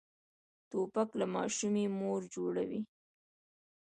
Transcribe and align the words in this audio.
توپک 0.69 1.09
له 1.19 1.25
ماشومې 1.35 1.85
مور 1.99 2.21
جوړوي. 2.35 2.81